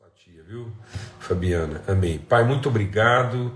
[0.00, 0.72] sua tia, viu,
[1.18, 1.82] Fabiana?
[1.86, 2.16] Amém.
[2.16, 3.52] Pai, muito obrigado.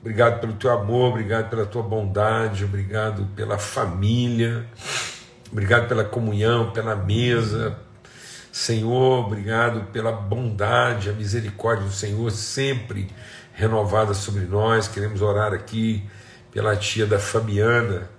[0.00, 4.66] Obrigado pelo teu amor, obrigado pela tua bondade, obrigado pela família,
[5.52, 7.78] obrigado pela comunhão, pela mesa.
[8.50, 13.08] Senhor, obrigado pela bondade, a misericórdia do Senhor sempre
[13.52, 14.88] renovada sobre nós.
[14.88, 16.02] Queremos orar aqui
[16.50, 18.10] pela tia da Fabiana,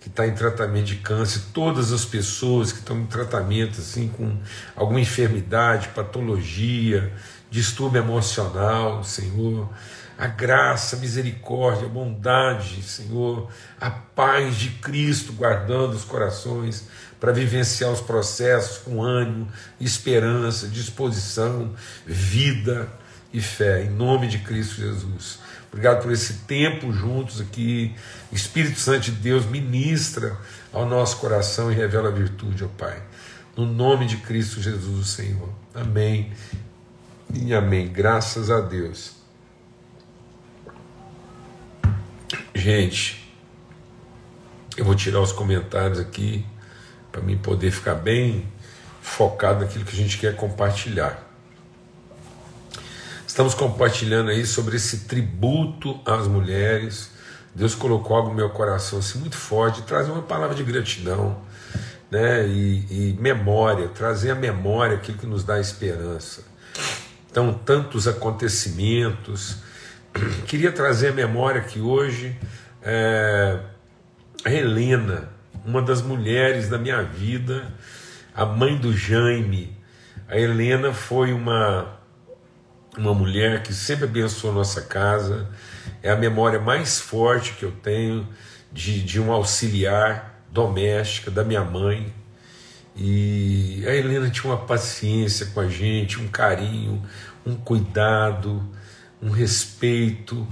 [0.00, 4.36] que está em tratamento de câncer, todas as pessoas que estão em tratamento assim com
[4.76, 7.12] alguma enfermidade, patologia,
[7.50, 9.68] distúrbio emocional, Senhor,
[10.16, 13.48] a graça, a misericórdia, a bondade, Senhor,
[13.80, 16.88] a paz de Cristo guardando os corações
[17.20, 19.48] para vivenciar os processos com ânimo,
[19.80, 21.72] esperança, disposição,
[22.06, 22.88] vida
[23.32, 25.38] e fé, em nome de Cristo Jesus.
[25.68, 27.94] Obrigado por esse tempo juntos aqui.
[28.32, 30.36] Espírito Santo de Deus ministra
[30.72, 33.02] ao nosso coração e revela a virtude, ó Pai.
[33.56, 35.50] No nome de Cristo Jesus, Senhor.
[35.74, 36.32] Amém
[37.34, 37.88] e amém.
[37.88, 39.12] Graças a Deus.
[42.54, 43.32] Gente,
[44.76, 46.46] eu vou tirar os comentários aqui
[47.12, 48.46] para mim poder ficar bem
[49.02, 51.27] focado naquilo que a gente quer compartilhar.
[53.38, 57.12] Estamos compartilhando aí sobre esse tributo às mulheres.
[57.54, 61.40] Deus colocou algo no meu coração assim, muito forte, trazer uma palavra de gratidão
[62.10, 62.44] né?
[62.48, 66.42] e, e memória, trazer a memória aquilo que nos dá esperança.
[67.30, 69.58] Então, tantos acontecimentos.
[70.48, 72.36] Queria trazer a memória que hoje
[72.82, 73.60] é,
[74.44, 75.28] a Helena,
[75.64, 77.72] uma das mulheres da minha vida,
[78.34, 79.76] a mãe do Jaime,
[80.26, 81.97] a Helena foi uma
[82.96, 85.48] uma mulher que sempre abençoou nossa casa,
[86.02, 88.26] é a memória mais forte que eu tenho
[88.72, 92.12] de, de um auxiliar doméstica da minha mãe.
[92.96, 97.02] E a Helena tinha uma paciência com a gente, um carinho,
[97.46, 98.68] um cuidado,
[99.22, 100.46] um respeito.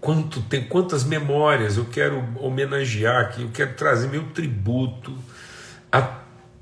[0.00, 5.16] Quanto tem quantas memórias eu quero homenagear aqui, eu quero trazer meu tributo
[5.90, 6.00] a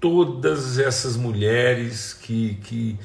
[0.00, 2.98] todas essas mulheres que, que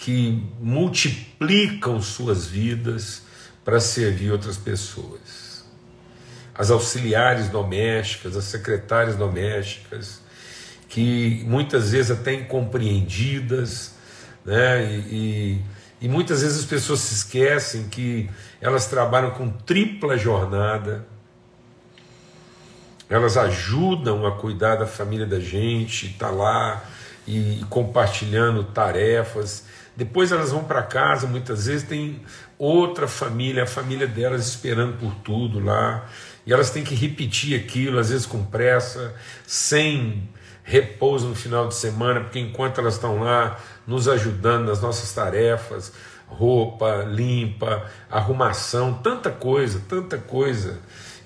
[0.00, 3.22] que multiplicam suas vidas
[3.62, 5.62] para servir outras pessoas.
[6.54, 10.22] As auxiliares domésticas, as secretárias domésticas,
[10.88, 13.94] que muitas vezes até incompreendidas,
[14.42, 14.90] né?
[14.90, 15.64] E, e,
[16.00, 21.06] e muitas vezes as pessoas se esquecem que elas trabalham com tripla jornada,
[23.06, 26.82] elas ajudam a cuidar da família da gente, tá lá
[27.26, 29.68] e compartilhando tarefas,
[30.00, 32.22] depois elas vão para casa, muitas vezes tem
[32.58, 36.08] outra família, a família delas esperando por tudo lá,
[36.46, 39.14] e elas têm que repetir aquilo, às vezes com pressa,
[39.46, 40.26] sem
[40.62, 45.92] repouso no final de semana, porque enquanto elas estão lá nos ajudando nas nossas tarefas,
[46.26, 50.78] roupa limpa, arrumação, tanta coisa, tanta coisa.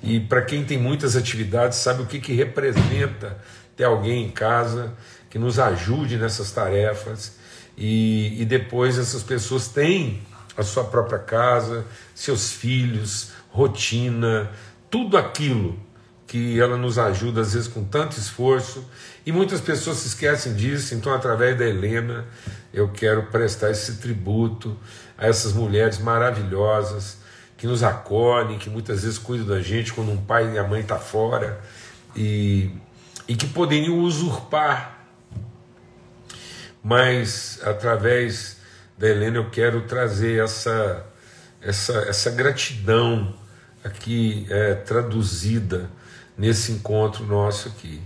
[0.02, 3.38] E para quem tem muitas atividades, sabe o que, que representa
[3.76, 4.94] ter alguém em casa
[5.30, 7.43] que nos ajude nessas tarefas
[7.76, 10.22] e, e depois essas pessoas têm
[10.56, 14.50] a sua própria casa, seus filhos, rotina,
[14.90, 15.78] tudo aquilo
[16.26, 18.84] que ela nos ajuda, às vezes com tanto esforço,
[19.26, 22.26] e muitas pessoas se esquecem disso, então, através da Helena,
[22.72, 24.76] eu quero prestar esse tributo
[25.16, 27.18] a essas mulheres maravilhosas
[27.56, 30.80] que nos acolhem, que muitas vezes cuidam da gente quando um pai e a mãe
[30.80, 31.60] estão tá fora,
[32.16, 32.70] e,
[33.28, 34.93] e que poderiam usurpar
[36.84, 38.58] mas através
[38.98, 41.06] da Helena eu quero trazer essa,
[41.62, 43.34] essa, essa gratidão
[43.82, 45.90] aqui é, traduzida
[46.36, 48.02] nesse encontro nosso aqui.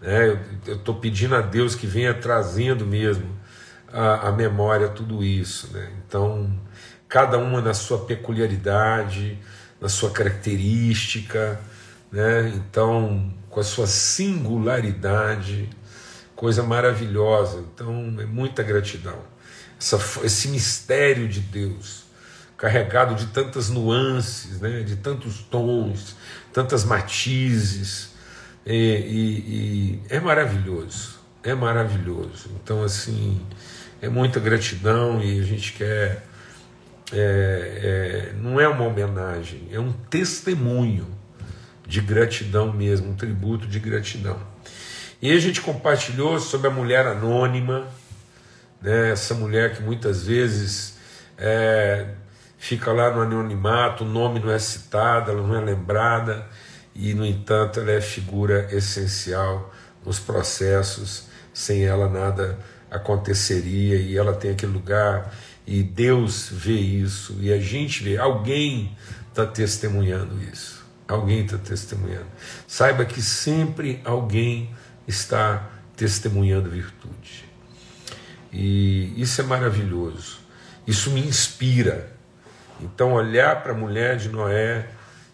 [0.00, 0.40] Né?
[0.66, 3.28] Eu estou pedindo a Deus que venha trazendo mesmo
[3.92, 5.70] a, a memória tudo isso.
[5.74, 5.92] Né?
[6.06, 6.50] Então,
[7.06, 9.38] cada uma na sua peculiaridade,
[9.78, 11.60] na sua característica,
[12.10, 12.52] né?
[12.54, 15.68] então, com a sua singularidade
[16.44, 17.64] coisa maravilhosa.
[17.72, 19.18] Então, é muita gratidão.
[19.80, 22.04] Essa, esse mistério de Deus,
[22.54, 26.14] carregado de tantas nuances, né, de tantos tons,
[26.52, 28.10] tantas matizes,
[28.66, 32.50] e, e, e é maravilhoso, é maravilhoso.
[32.62, 33.40] Então, assim,
[34.02, 36.26] é muita gratidão e a gente quer.
[37.10, 41.06] É, é, não é uma homenagem, é um testemunho
[41.86, 44.53] de gratidão mesmo, um tributo de gratidão.
[45.24, 47.88] E a gente compartilhou sobre a mulher anônima,
[48.82, 50.98] né, essa mulher que muitas vezes
[51.38, 52.08] é,
[52.58, 56.46] fica lá no anonimato, o nome não é citado, ela não é lembrada,
[56.94, 59.72] e no entanto ela é figura essencial
[60.04, 62.58] nos processos, sem ela nada
[62.90, 65.34] aconteceria, e ela tem aquele lugar
[65.66, 68.94] e Deus vê isso, e a gente vê, alguém
[69.30, 70.84] está testemunhando isso.
[71.08, 72.26] Alguém está testemunhando.
[72.66, 74.70] Saiba que sempre alguém
[75.06, 77.44] está testemunhando virtude.
[78.52, 80.38] E isso é maravilhoso.
[80.86, 82.12] Isso me inspira.
[82.80, 84.88] Então, olhar para a mulher de Noé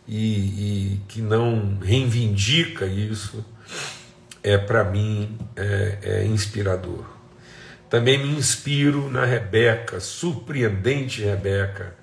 [0.07, 3.45] e, e, que não reivindica isso,
[4.43, 7.05] é para mim é, é inspirador.
[7.89, 11.95] Também me inspiro na Rebeca, surpreendente Rebeca.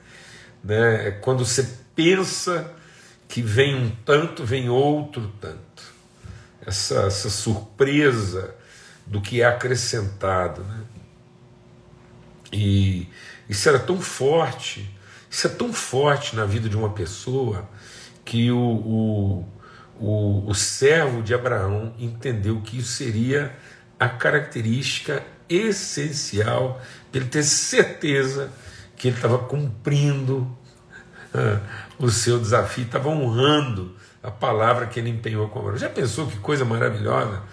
[0.63, 1.07] Né?
[1.07, 2.73] É quando você pensa
[3.27, 5.96] que vem um tanto, vem outro tanto.
[6.67, 8.53] Essa, essa surpresa
[9.05, 10.63] do que é acrescentado.
[10.63, 10.83] Né?
[12.51, 13.07] E
[13.49, 14.93] isso era tão forte,
[15.29, 17.67] isso é tão forte na vida de uma pessoa
[18.25, 19.45] que o, o,
[19.99, 23.55] o, o servo de Abraão entendeu que isso seria
[23.99, 26.81] a característica essencial
[27.11, 28.51] para ele ter certeza
[28.97, 30.55] que ele estava cumprindo
[31.33, 31.61] ah,
[31.97, 33.95] o seu desafio, estava honrando
[34.27, 35.77] a palavra que ele empenhou com Abraão.
[35.77, 37.44] Já pensou que coisa maravilhosa?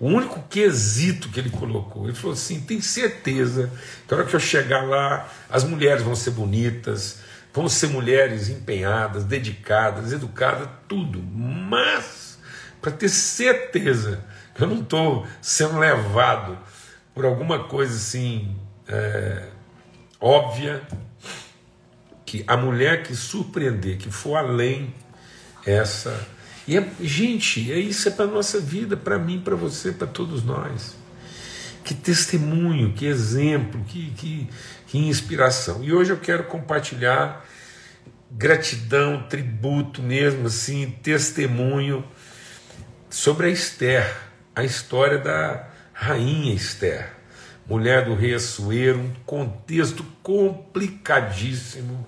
[0.00, 3.70] O único quesito que ele colocou, ele falou assim: tem certeza
[4.06, 7.20] que a hora que eu chegar lá, as mulheres vão ser bonitas,
[7.52, 11.22] vão ser mulheres empenhadas, dedicadas, educadas, tudo.
[11.22, 12.36] Mas,
[12.82, 14.24] para ter certeza
[14.56, 16.58] que eu não estou sendo levado
[17.14, 18.56] por alguma coisa assim
[18.88, 19.44] é,
[20.20, 20.82] óbvia,
[22.26, 24.92] que a mulher que surpreender, que for além,
[25.66, 26.26] essa.
[26.66, 30.42] E é, gente, é isso é para nossa vida, para mim, para você, para todos
[30.42, 30.96] nós.
[31.82, 34.48] Que testemunho, que exemplo, que, que,
[34.86, 35.84] que inspiração.
[35.84, 37.44] E hoje eu quero compartilhar
[38.30, 42.04] gratidão, tributo mesmo, assim, testemunho
[43.10, 44.16] sobre a Esther,
[44.56, 47.12] a história da rainha Esther,
[47.68, 52.06] mulher do rei Assuero, um contexto complicadíssimo.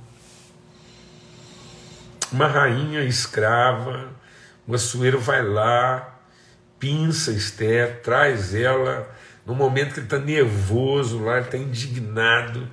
[2.37, 4.11] Uma rainha escrava,
[4.67, 6.21] o Assuero vai lá,
[6.79, 9.11] pinça Esther, traz ela
[9.47, 12.69] no momento que ele está nervoso lá, ele está indignado.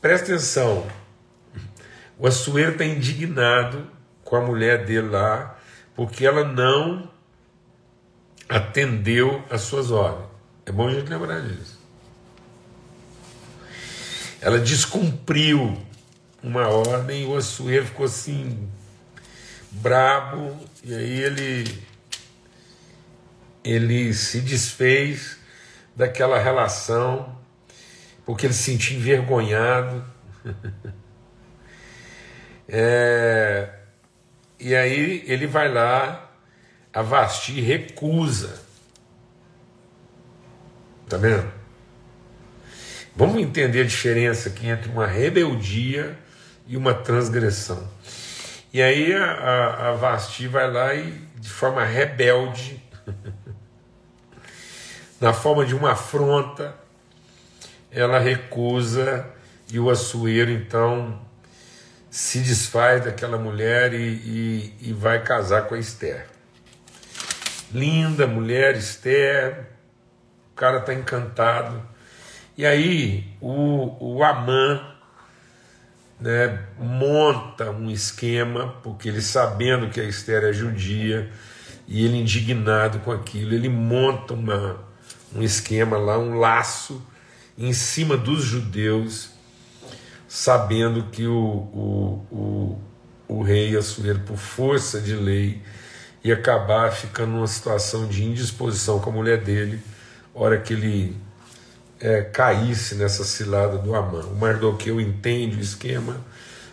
[0.00, 0.84] Presta atenção,
[2.18, 3.86] o Assuero está indignado
[4.24, 5.56] com a mulher dele lá,
[5.94, 7.08] porque ela não
[8.48, 10.26] atendeu às suas ordens.
[10.66, 11.78] É bom a gente lembrar disso.
[14.40, 15.80] Ela descumpriu
[16.42, 18.68] uma ordem o Assuero ficou assim,
[19.70, 21.82] brabo, e aí ele,
[23.62, 25.38] ele se desfez
[25.94, 27.38] daquela relação,
[28.26, 30.04] porque ele se sentia envergonhado.
[32.74, 33.68] É,
[34.58, 36.32] e aí ele vai lá,
[36.90, 38.62] a Vasti recusa.
[41.06, 41.52] Tá vendo?
[43.14, 46.16] Vamos entender a diferença aqui entre uma rebeldia
[46.72, 47.86] e uma transgressão.
[48.72, 52.82] E aí a, a, a Vasti vai lá e, de forma rebelde,
[55.20, 56.74] na forma de uma afronta,
[57.90, 59.28] ela recusa
[59.70, 61.20] e o Assuero então
[62.10, 66.26] se desfaz daquela mulher e, e, e vai casar com a Esther.
[67.70, 69.66] Linda mulher, Esther,
[70.52, 71.82] o cara está encantado.
[72.56, 74.91] E aí o, o Amã
[76.22, 81.30] né, monta um esquema, porque ele sabendo que a Esther é judia,
[81.88, 84.76] e ele indignado com aquilo, ele monta uma,
[85.34, 87.04] um esquema lá, um laço
[87.58, 89.32] em cima dos judeus
[90.32, 92.78] sabendo que o, o, o,
[93.28, 95.60] o rei Assuero, por força de lei,
[96.24, 99.78] ia acabar ficando numa situação de indisposição com a mulher dele,
[100.34, 101.20] hora que ele
[102.02, 104.24] é, caísse nessa cilada do Amã.
[104.24, 106.16] O Mardoqueu entende o esquema,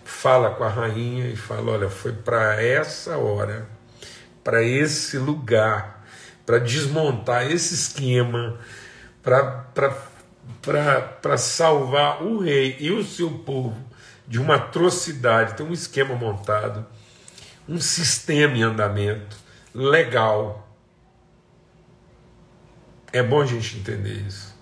[0.04, 3.70] fala com a rainha e fala: olha, foi para essa hora,
[4.44, 6.04] para esse lugar,
[6.48, 8.58] para desmontar esse esquema,
[9.22, 9.94] para
[11.38, 13.78] salvar o rei e o seu povo
[14.28, 15.54] de uma atrocidade.
[15.54, 16.84] Tem um esquema montado,
[17.68, 19.38] um sistema em andamento
[19.76, 20.68] legal.
[23.14, 24.59] É bom a gente entender isso.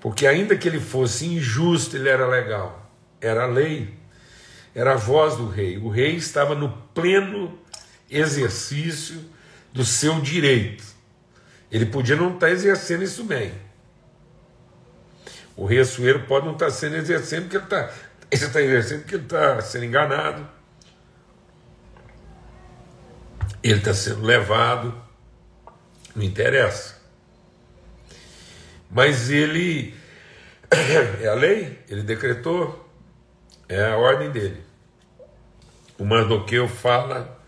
[0.00, 2.90] Porque, ainda que ele fosse injusto, ele era legal.
[3.20, 3.94] Era a lei,
[4.74, 5.78] era a voz do rei.
[5.78, 7.58] O rei estava no pleno
[8.10, 9.24] exercício
[9.72, 10.84] do seu direito.
[11.70, 13.66] Ele podia não estar exercendo isso bem
[15.56, 17.90] o rei Assuero pode não estar sendo exercendo porque ele está.
[18.30, 20.48] Ele está exercendo porque ele está sendo enganado.
[23.62, 24.94] Ele está sendo levado.
[26.14, 26.95] Não interessa.
[28.90, 29.94] Mas ele
[31.22, 32.88] É a lei, ele decretou,
[33.68, 34.62] é a ordem dele.
[35.98, 37.40] O Mardoqueu fala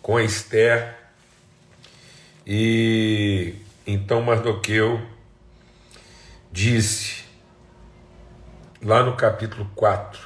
[0.00, 0.96] com Esther
[2.46, 3.54] e
[3.86, 5.00] então Mardoqueu
[6.50, 7.24] disse,
[8.82, 10.20] lá no capítulo 4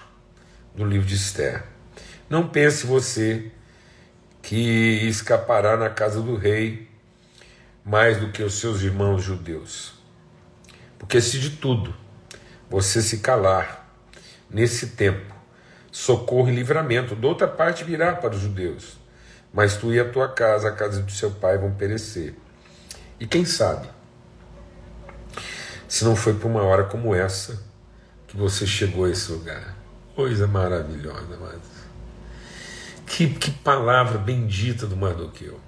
[0.74, 1.64] do livro de Esther,
[2.30, 3.50] não pense você
[4.42, 6.88] que escapará na casa do rei
[7.84, 9.97] mais do que os seus irmãos judeus.
[10.98, 11.94] Porque se de tudo
[12.68, 13.88] você se calar
[14.50, 15.34] nesse tempo,
[15.90, 18.98] socorro e livramento, de outra parte virá para os judeus,
[19.52, 22.34] mas tu e a tua casa, a casa do seu pai vão perecer.
[23.18, 23.88] E quem sabe,
[25.88, 27.62] se não foi por uma hora como essa
[28.26, 29.74] que você chegou a esse lugar.
[30.14, 31.78] Coisa maravilhosa, amados.
[33.06, 35.58] Que, que palavra bendita do Mardoqueu.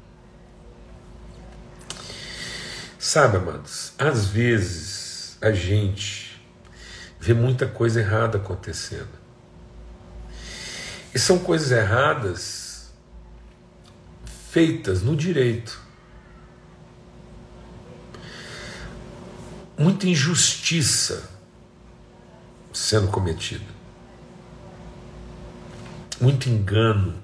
[2.99, 5.00] Sabe, amados, às vezes
[5.41, 6.41] a gente
[7.19, 9.21] vê muita coisa errada acontecendo.
[11.15, 12.93] E são coisas erradas
[14.51, 15.81] feitas no direito.
[19.79, 21.31] Muita injustiça
[22.73, 23.65] sendo cometida.
[26.21, 27.23] Muito engano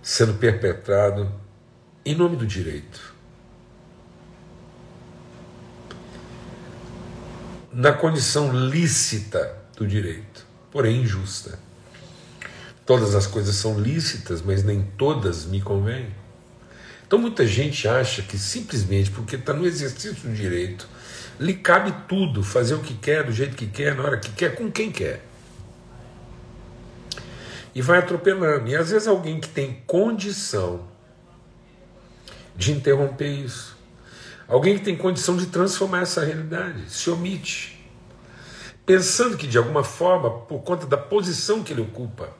[0.00, 1.32] sendo perpetrado
[2.04, 3.15] em nome do direito.
[7.76, 11.58] Na condição lícita do direito, porém injusta.
[12.86, 16.08] Todas as coisas são lícitas, mas nem todas me convêm.
[17.06, 20.88] Então muita gente acha que simplesmente porque está no exercício do direito,
[21.38, 24.54] lhe cabe tudo, fazer o que quer, do jeito que quer, na hora que quer,
[24.54, 25.22] com quem quer
[27.74, 28.70] e vai atropelando.
[28.70, 30.88] E às vezes alguém que tem condição
[32.56, 33.75] de interromper isso,
[34.48, 37.84] alguém que tem condição de transformar essa realidade, se omite,
[38.84, 42.30] pensando que de alguma forma, por conta da posição que ele ocupa,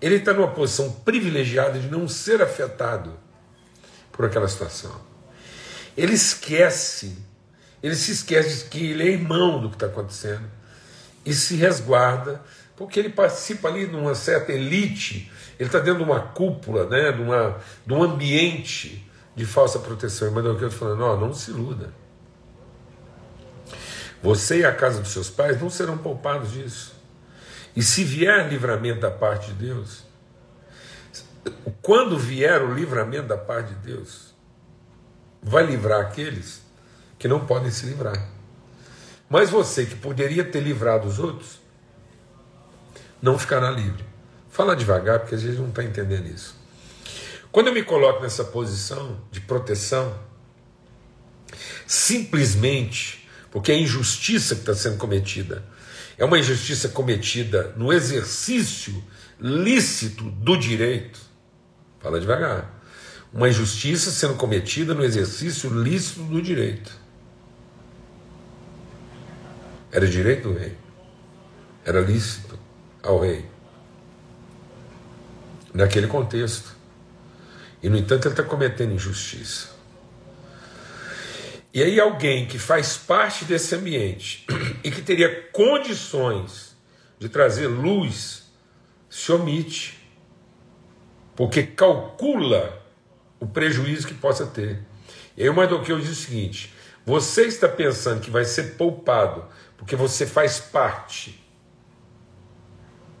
[0.00, 3.18] ele está numa posição privilegiada de não ser afetado
[4.12, 4.94] por aquela situação.
[5.96, 7.18] Ele esquece,
[7.82, 10.48] ele se esquece de que ele é irmão do que está acontecendo
[11.24, 12.42] e se resguarda
[12.76, 17.10] porque ele participa ali de uma certa elite, ele está dentro de uma cúpula, né,
[17.10, 19.05] de, uma, de um ambiente
[19.36, 20.32] de falsa proteção.
[20.32, 21.92] Mas é o que eu estou falando, não, não se iluda.
[24.22, 26.94] Você e a casa dos seus pais não serão poupados disso.
[27.76, 30.02] E se vier livramento da parte de Deus,
[31.82, 34.34] quando vier o livramento da parte de Deus,
[35.42, 36.62] vai livrar aqueles
[37.18, 38.28] que não podem se livrar.
[39.28, 41.60] Mas você que poderia ter livrado os outros,
[43.20, 44.04] não ficará livre.
[44.48, 46.56] Fala devagar, porque a gente não está entendendo isso.
[47.56, 50.14] Quando eu me coloco nessa posição de proteção,
[51.86, 55.64] simplesmente porque a injustiça que está sendo cometida
[56.18, 59.02] é uma injustiça cometida no exercício
[59.40, 61.18] lícito do direito.
[61.98, 62.78] Fala devagar.
[63.32, 66.92] Uma injustiça sendo cometida no exercício lícito do direito.
[69.90, 70.76] Era direito do rei.
[71.86, 72.58] Era lícito
[73.02, 73.46] ao rei.
[75.72, 76.76] Naquele contexto.
[77.82, 79.68] E, no entanto, ele está cometendo injustiça.
[81.72, 84.46] E aí, alguém que faz parte desse ambiente
[84.82, 86.76] e que teria condições
[87.18, 88.50] de trazer luz,
[89.10, 89.98] se omite,
[91.34, 92.82] porque calcula
[93.38, 94.80] o prejuízo que possa ter.
[95.36, 96.72] E aí, o Mardoqueu diz o seguinte:
[97.04, 99.44] você está pensando que vai ser poupado
[99.76, 101.40] porque você faz parte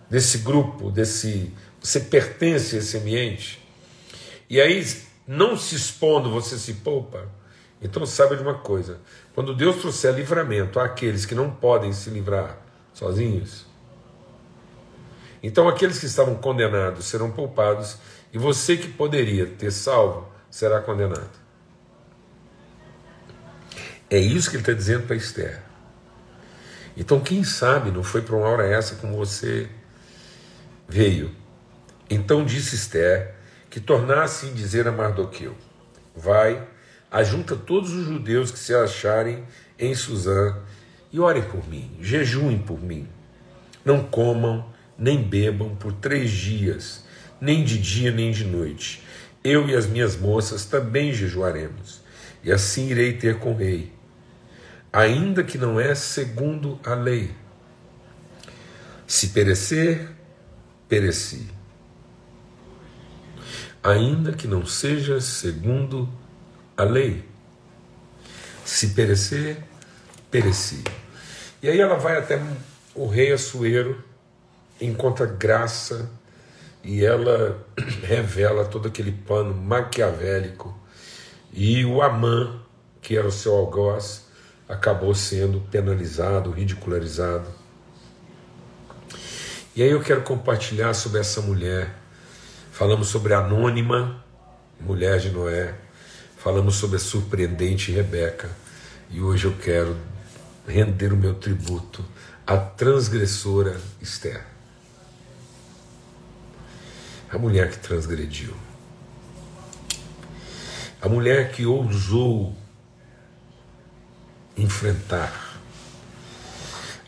[0.08, 3.65] desse grupo, desse você pertence a esse ambiente.
[4.48, 4.84] E aí,
[5.26, 7.28] não se expondo, você se poupa.
[7.80, 9.00] Então saiba de uma coisa:
[9.34, 12.58] quando Deus trouxer livramento àqueles que não podem se livrar
[12.92, 13.66] sozinhos,
[15.42, 17.98] então aqueles que estavam condenados serão poupados,
[18.32, 21.46] e você que poderia ter salvo será condenado.
[24.08, 25.62] É isso que ele está dizendo para Esther.
[26.96, 29.68] Então, quem sabe não foi para uma hora essa como você
[30.88, 31.30] veio.
[32.08, 33.34] Então disse Esther
[33.70, 35.54] que tornasse em dizer a Mardoqueu:
[36.14, 36.66] Vai,
[37.10, 39.44] ajunta todos os judeus que se acharem
[39.78, 40.56] em Suzã
[41.12, 43.08] e orem por mim, jejuem por mim.
[43.84, 44.66] Não comam
[44.98, 47.04] nem bebam por três dias,
[47.40, 49.02] nem de dia nem de noite.
[49.44, 52.02] Eu e as minhas moças também jejuaremos,
[52.42, 53.92] e assim irei ter com o rei,
[54.92, 57.30] ainda que não é segundo a lei.
[59.06, 60.08] Se perecer,
[60.88, 61.55] pereci.
[63.86, 66.08] Ainda que não seja segundo
[66.76, 67.24] a lei.
[68.64, 69.58] Se perecer,
[70.28, 70.82] perecia.
[71.62, 72.42] E aí ela vai até
[72.96, 74.02] o rei Assuero,
[74.80, 76.10] encontra graça
[76.82, 77.64] e ela
[78.02, 80.76] revela todo aquele pano maquiavélico.
[81.52, 82.60] E o Amã,
[83.00, 84.26] que era o seu algoz,
[84.68, 87.46] acabou sendo penalizado, ridicularizado.
[89.76, 92.05] E aí eu quero compartilhar sobre essa mulher.
[92.76, 94.22] Falamos sobre a anônima,
[94.78, 95.74] mulher de Noé.
[96.36, 98.50] Falamos sobre a surpreendente Rebeca.
[99.08, 99.96] E hoje eu quero
[100.68, 102.04] render o meu tributo
[102.46, 104.44] à transgressora Esther.
[107.30, 108.52] A mulher que transgrediu.
[111.00, 112.54] A mulher que ousou
[114.54, 115.58] enfrentar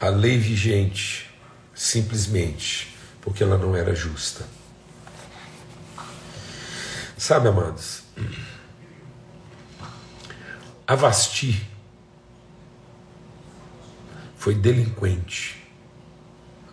[0.01, 1.31] a lei vigente
[1.75, 4.57] simplesmente porque ela não era justa.
[7.19, 8.05] Sabe, amados,
[10.87, 11.69] a Vasti
[14.37, 15.69] foi delinquente,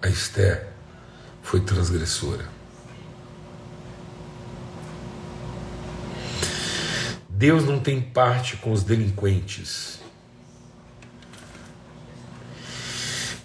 [0.04, 0.68] a Esther
[1.42, 2.46] foi transgressora.
[7.28, 10.00] Deus não tem parte com os delinquentes.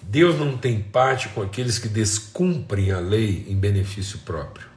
[0.03, 4.70] Deus não tem parte com aqueles que descumprem a lei em benefício próprio.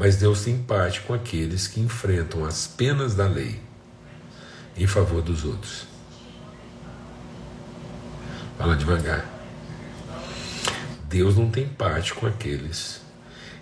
[0.00, 3.60] Mas Deus tem parte com aqueles que enfrentam as penas da lei
[4.74, 5.86] em favor dos outros.
[8.56, 9.28] Fala devagar.
[11.04, 13.02] Deus não tem parte com aqueles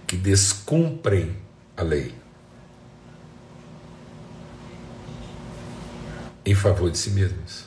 [0.07, 1.37] que descumprem
[1.77, 2.15] a lei
[6.47, 7.65] em favor de si mesmos.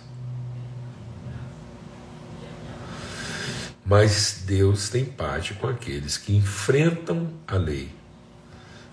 [3.86, 8.00] Mas Deus tem parte com aqueles que enfrentam a lei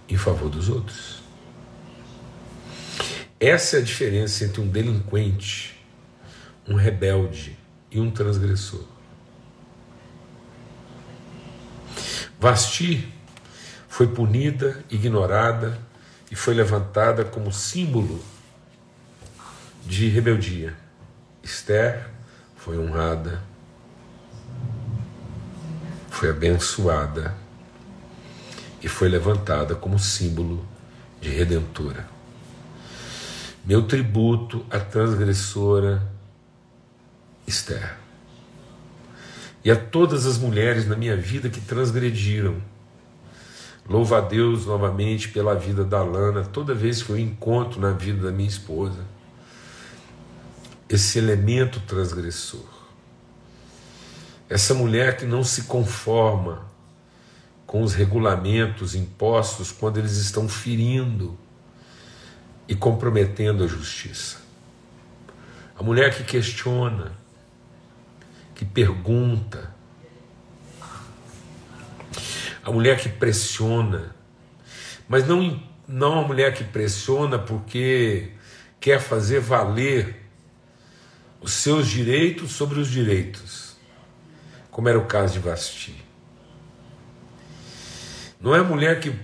[0.09, 1.23] em favor dos outros.
[3.41, 5.79] Essa é a diferença entre um delinquente,
[6.67, 7.57] um rebelde
[7.91, 8.85] e um transgressor.
[12.41, 13.13] Vasti
[13.89, 15.79] foi punida, ignorada
[16.31, 18.23] e foi levantada como símbolo
[19.85, 20.77] de rebeldia.
[21.43, 22.09] Esther
[22.57, 23.43] foi honrada,
[26.11, 27.35] foi abençoada
[28.83, 30.65] e foi levantada como símbolo
[31.21, 32.19] de redentora
[33.69, 36.03] meu tributo à transgressora
[37.47, 37.99] Esther.
[39.63, 42.63] E a todas as mulheres na minha vida que transgrediram.
[43.87, 48.27] Louva a Deus novamente pela vida da Lana, toda vez que eu encontro na vida
[48.27, 49.05] da minha esposa
[50.89, 52.65] esse elemento transgressor.
[54.49, 56.67] Essa mulher que não se conforma
[57.69, 61.39] com os regulamentos impostos quando eles estão ferindo
[62.67, 64.39] e comprometendo a justiça.
[65.79, 67.13] A mulher que questiona,
[68.55, 69.71] que pergunta,
[72.65, 74.17] a mulher que pressiona,
[75.07, 78.33] mas não, não a mulher que pressiona porque
[78.81, 80.25] quer fazer valer
[81.39, 83.77] os seus direitos sobre os direitos,
[84.71, 86.08] como era o caso de Vasti.
[88.41, 89.15] Não é a mulher que,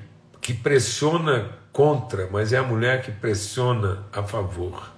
[0.41, 4.93] que pressiona contra, mas é a mulher que pressiona a favor.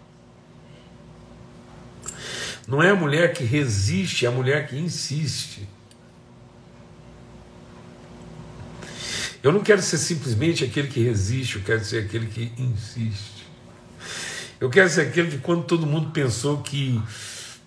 [2.67, 5.69] Não é a mulher que resiste, é a mulher que insiste.
[9.43, 13.47] Eu não quero ser simplesmente aquele que resiste, eu quero ser aquele que insiste.
[14.59, 17.01] Eu quero ser aquele que, quando todo mundo pensou que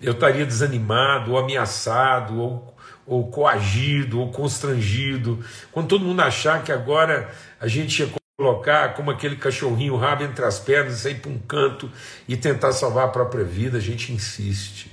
[0.02, 2.74] eu estaria desanimado, ou ameaçado, ou,
[3.06, 8.10] ou coagido, ou constrangido, quando todo mundo achar que agora a gente ia
[8.40, 11.90] colocar como aquele cachorrinho rabo entre as pernas sair para um canto
[12.26, 14.90] e tentar salvar a própria vida, a gente insiste,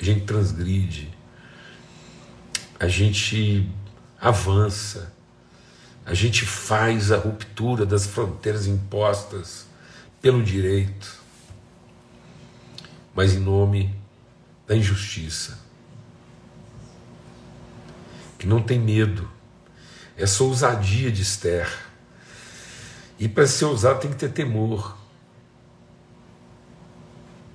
[0.00, 1.10] a gente transgride,
[2.78, 3.68] a gente
[4.18, 5.12] avança,
[6.06, 9.66] a gente faz a ruptura das fronteiras impostas
[10.22, 11.20] pelo direito,
[13.14, 13.94] mas em nome
[14.66, 15.59] da injustiça,
[18.40, 19.30] que não tem medo,
[20.16, 21.68] essa ousadia de Esther
[23.18, 24.96] e para ser ousado tem que ter temor.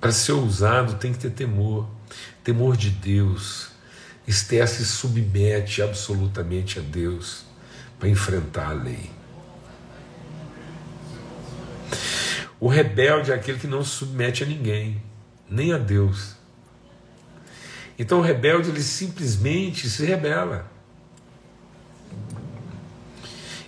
[0.00, 1.88] Para ser ousado tem que ter temor.
[2.44, 3.70] Temor de Deus.
[4.28, 7.44] Esther se submete absolutamente a Deus
[7.98, 9.10] para enfrentar a lei.
[12.60, 15.02] O rebelde é aquele que não se submete a ninguém,
[15.50, 16.36] nem a Deus.
[17.98, 20.75] Então o rebelde ele simplesmente se rebela.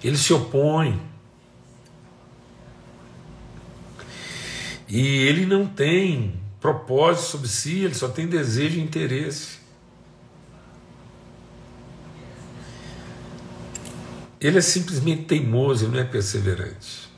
[0.03, 1.01] Ele se opõe.
[4.89, 9.59] E ele não tem propósito sobre si, ele só tem desejo e interesse.
[14.41, 17.09] Ele é simplesmente teimoso, ele não é perseverante.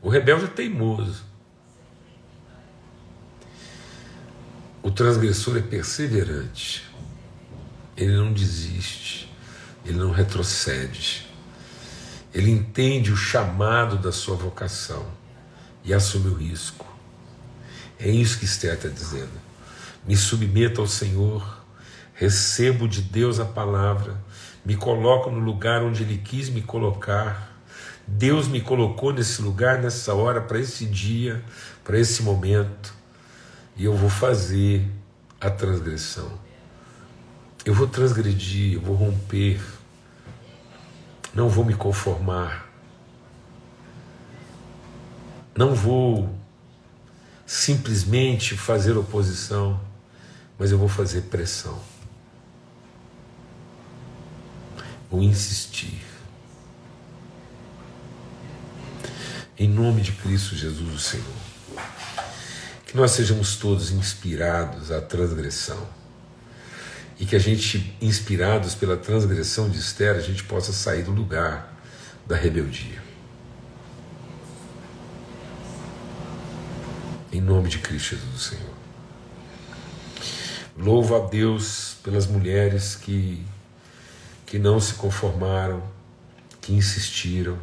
[0.00, 1.24] O rebelde é teimoso.
[4.82, 6.84] O transgressor é perseverante.
[7.96, 9.27] Ele não desiste,
[9.88, 11.26] ele não retrocede.
[12.34, 15.06] Ele entende o chamado da sua vocação
[15.82, 16.86] e assume o risco.
[17.98, 19.32] É isso que Esther está dizendo.
[20.06, 21.64] Me submeto ao Senhor,
[22.12, 24.16] recebo de Deus a palavra,
[24.64, 27.56] me coloco no lugar onde Ele quis me colocar.
[28.06, 31.42] Deus me colocou nesse lugar, nessa hora, para esse dia,
[31.82, 32.94] para esse momento,
[33.76, 34.86] e eu vou fazer
[35.40, 36.30] a transgressão.
[37.64, 39.60] Eu vou transgredir, eu vou romper,
[41.34, 42.68] não vou me conformar,
[45.56, 46.38] não vou
[47.44, 49.80] simplesmente fazer oposição,
[50.58, 51.80] mas eu vou fazer pressão.
[55.10, 56.04] Vou insistir.
[59.58, 61.26] Em nome de Cristo Jesus, o Senhor.
[62.86, 65.97] Que nós sejamos todos inspirados à transgressão.
[67.18, 71.74] E que a gente, inspirados pela transgressão de Esther, a gente possa sair do lugar
[72.26, 73.02] da rebeldia.
[77.32, 78.78] Em nome de Cristo Jesus, Senhor.
[80.76, 83.44] Louvo a Deus pelas mulheres que,
[84.46, 85.82] que não se conformaram,
[86.60, 87.58] que insistiram,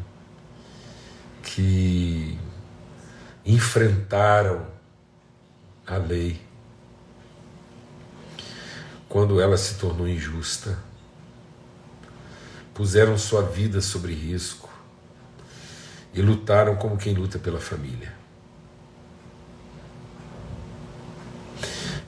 [1.41, 2.37] que
[3.45, 4.67] enfrentaram
[5.87, 6.44] a lei
[9.15, 10.77] quando ela se tornou injusta,
[12.73, 14.69] puseram sua vida sobre risco
[16.13, 18.13] e lutaram como quem luta pela família.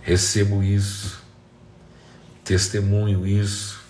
[0.02, 1.22] recebo isso,
[2.44, 3.82] testemunho isso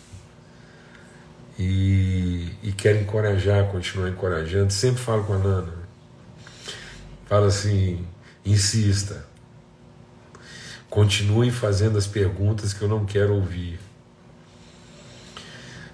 [1.57, 4.71] e, e quero encorajar, continuar encorajando.
[4.71, 5.73] Sempre falo com a Nana,
[7.25, 8.05] falo assim:
[8.43, 9.26] insista,
[10.89, 13.79] continue fazendo as perguntas que eu não quero ouvir.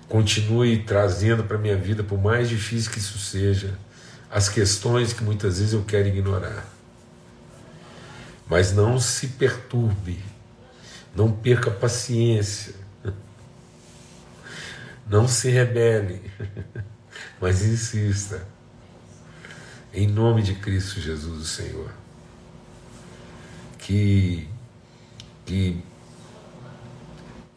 [0.08, 3.78] Continue trazendo para minha vida, por mais difícil que isso seja,
[4.30, 6.66] as questões que muitas vezes eu quero ignorar.
[8.48, 10.20] Mas não se perturbe,
[11.16, 12.76] não perca paciência,
[15.08, 16.22] não se rebele,
[17.42, 18.46] mas insista.
[19.94, 21.92] Em nome de Cristo Jesus, o Senhor.
[23.78, 24.50] Que,
[25.46, 25.84] que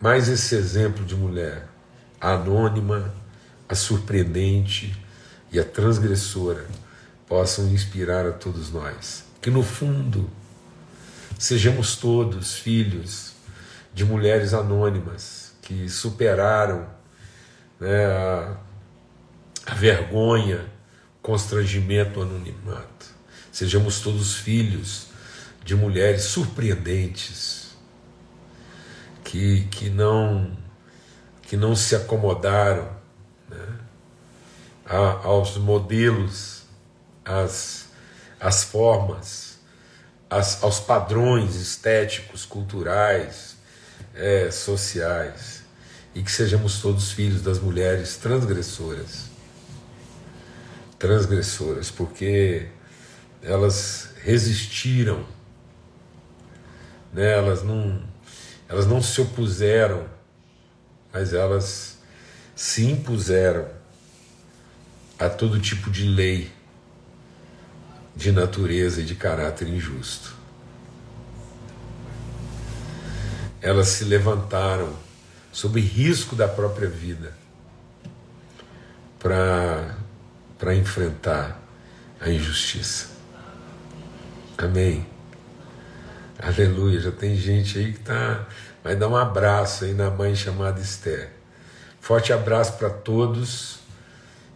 [0.00, 1.66] mais esse exemplo de mulher,
[2.20, 3.14] a anônima,
[3.68, 4.96] a surpreendente
[5.50, 6.66] e a transgressora,
[7.26, 9.24] possam inspirar a todos nós.
[9.40, 10.30] Que no fundo,
[11.38, 13.32] Sejamos todos filhos
[13.92, 16.88] de mulheres anônimas que superaram
[17.78, 18.56] né, a,
[19.66, 20.64] a vergonha,
[21.20, 23.06] constrangimento, o anonimato.
[23.52, 25.08] Sejamos todos filhos
[25.62, 27.55] de mulheres surpreendentes
[29.26, 30.56] que, que, não,
[31.42, 32.88] que não se acomodaram
[33.48, 33.78] né,
[34.84, 36.62] a, aos modelos,
[37.24, 37.86] às,
[38.38, 39.58] às formas
[40.30, 43.56] as, aos padrões estéticos, culturais,
[44.14, 45.64] é, sociais,
[46.14, 49.26] e que sejamos todos filhos das mulheres transgressoras.
[50.98, 52.68] Transgressoras, porque
[53.42, 55.26] elas resistiram,
[57.12, 57.32] né?
[57.32, 58.02] elas, não,
[58.68, 60.06] elas não se opuseram,
[61.12, 61.98] mas elas
[62.54, 63.66] se impuseram
[65.18, 66.50] a todo tipo de lei
[68.14, 70.34] de natureza e de caráter injusto.
[73.60, 74.94] Elas se levantaram
[75.52, 77.32] sob risco da própria vida
[79.18, 81.60] para enfrentar
[82.20, 83.08] a injustiça.
[84.56, 85.15] Amém.
[86.40, 87.00] Aleluia.
[87.00, 88.46] Já tem gente aí que tá,
[88.84, 91.30] vai dar um abraço aí na mãe chamada Esther.
[92.00, 93.80] Forte abraço para todos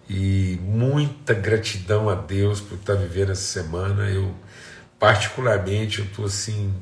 [0.09, 4.11] e muita gratidão a Deus por estar vivendo essa semana.
[4.11, 4.35] Eu,
[4.99, 6.75] particularmente, eu estou assim,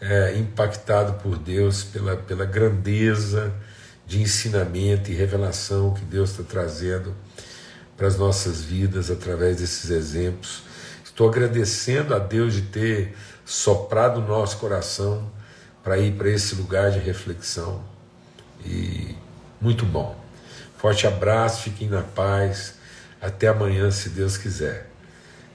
[0.00, 3.52] é, impactado por Deus pela, pela grandeza
[4.06, 7.14] de ensinamento e revelação que Deus está trazendo
[7.96, 10.62] para as nossas vidas através desses exemplos.
[11.04, 15.30] Estou agradecendo a Deus de ter soprado o nosso coração
[15.82, 17.84] para ir para esse lugar de reflexão.
[18.64, 19.14] E
[19.60, 20.16] muito bom.
[20.78, 22.74] Forte abraço, fiquem na paz.
[23.20, 24.90] Até amanhã, se Deus quiser.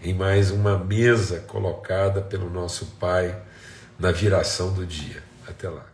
[0.02, 3.38] em mais uma mesa colocada pelo nosso Pai
[4.00, 5.22] na viração do dia.
[5.46, 5.89] Até lá.